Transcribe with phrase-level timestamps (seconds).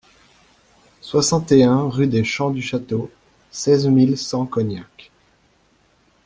[0.99, 3.11] soixante et un rue des Champs du Château,
[3.51, 5.11] seize mille cent Cognac